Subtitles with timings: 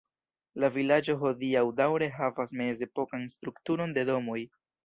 [0.63, 4.41] La vilaĝo hodiaŭ daŭre havas mezepokan strukturon de domoj.